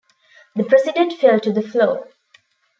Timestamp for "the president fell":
0.55-1.39